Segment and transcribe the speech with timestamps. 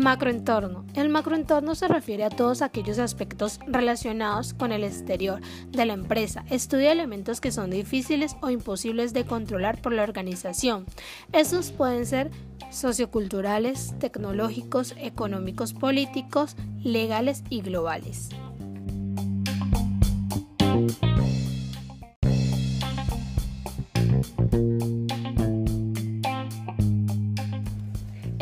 [0.00, 0.86] Macroentorno.
[0.94, 6.44] El macroentorno se refiere a todos aquellos aspectos relacionados con el exterior de la empresa.
[6.48, 10.86] Estudia elementos que son difíciles o imposibles de controlar por la organización.
[11.32, 12.30] Estos pueden ser
[12.70, 18.30] socioculturales, tecnológicos, económicos, políticos, legales y globales.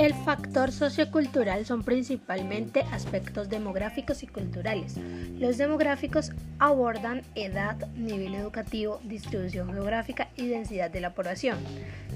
[0.09, 4.97] El factor sociocultural son principalmente aspectos demográficos y culturales.
[5.39, 11.59] Los demográficos abordan edad, nivel educativo, distribución geográfica y densidad de la población.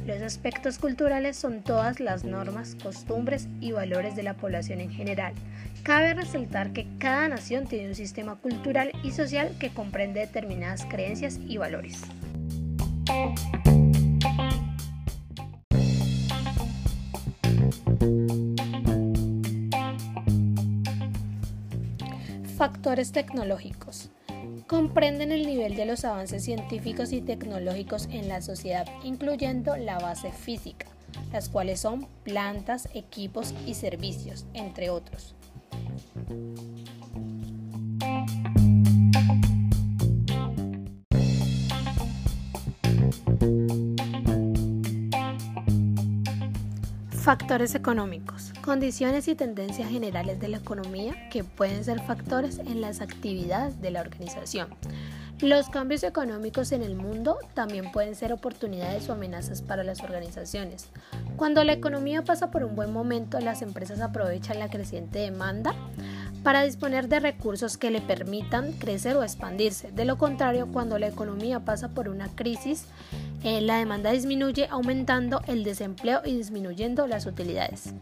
[0.06, 5.34] Los aspectos culturales son todas las normas, costumbres y valores de la población en general.
[5.82, 11.38] Cabe resaltar que cada nación tiene un sistema cultural y social que comprende determinadas creencias
[11.46, 12.04] y valores.
[22.62, 24.10] Factores tecnológicos.
[24.68, 30.30] Comprenden el nivel de los avances científicos y tecnológicos en la sociedad, incluyendo la base
[30.30, 30.86] física,
[31.32, 35.34] las cuales son plantas, equipos y servicios, entre otros.
[47.22, 48.52] Factores económicos.
[48.64, 53.92] Condiciones y tendencias generales de la economía que pueden ser factores en las actividades de
[53.92, 54.66] la organización.
[55.40, 60.88] Los cambios económicos en el mundo también pueden ser oportunidades o amenazas para las organizaciones.
[61.36, 65.76] Cuando la economía pasa por un buen momento, las empresas aprovechan la creciente demanda
[66.42, 69.92] para disponer de recursos que le permitan crecer o expandirse.
[69.92, 72.86] De lo contrario, cuando la economía pasa por una crisis,
[73.44, 77.94] eh, la demanda disminuye aumentando el desempleo y disminuyendo las utilidades.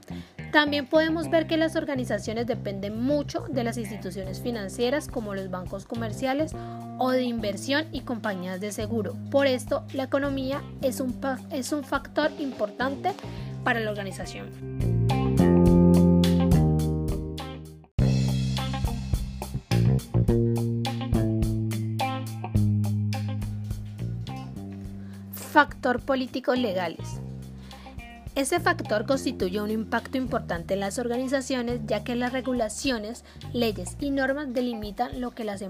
[0.53, 5.87] También podemos ver que las organizaciones dependen mucho de las instituciones financieras como los bancos
[5.87, 6.53] comerciales
[6.99, 9.17] o de inversión y compañías de seguro.
[9.31, 11.19] Por esto, la economía es un,
[11.53, 13.13] es un factor importante
[13.65, 14.90] para la organización.
[25.53, 27.21] Factor político legales.
[28.37, 34.11] Ese factor constituye un impacto importante en las organizaciones ya que las regulaciones, leyes y
[34.11, 35.65] normas delimitan lo que las,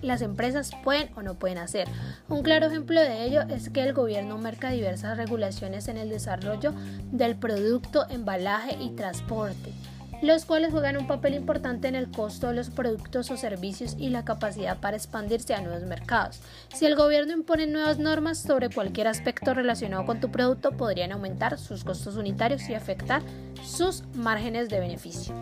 [0.00, 1.86] las, empresas pueden o no pueden hacer.
[2.30, 6.72] Un claro ejemplo de ello es que el gobierno marca diversas regulaciones en el desarrollo
[7.12, 9.74] del producto, embalaje y transporte
[10.22, 14.08] los cuales juegan un papel importante en el costo de los productos o servicios y
[14.08, 16.40] la capacidad para expandirse a nuevos mercados.
[16.72, 21.58] Si el gobierno impone nuevas normas sobre cualquier aspecto relacionado con tu producto, podrían aumentar
[21.58, 23.22] sus costos unitarios y afectar
[23.64, 25.34] sus márgenes de beneficio.